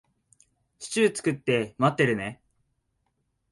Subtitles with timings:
[0.79, 2.41] シチュー作って待ってるね。